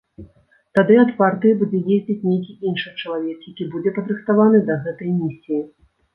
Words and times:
Тады 0.77 0.95
ад 1.01 1.11
партыі 1.19 1.57
будзе 1.59 1.81
ездзіць 1.97 2.25
нейкі 2.31 2.57
іншы 2.71 2.95
чалавек, 3.01 3.37
які 3.53 3.69
будзе 3.77 3.95
падрыхтаваны 4.01 4.65
да 4.73 4.81
гэтай 4.89 5.15
місіі. 5.21 5.63